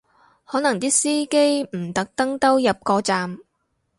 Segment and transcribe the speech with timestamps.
[0.47, 3.37] 可能啲司機唔特登兜入個站